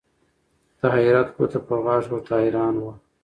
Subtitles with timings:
[0.79, 2.93] د حیرت ګوته په غاښ ورته حیران وه